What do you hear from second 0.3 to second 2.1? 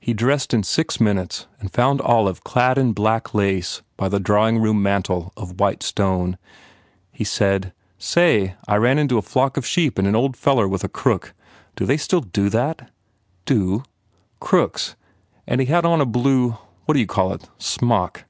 in six minutes and found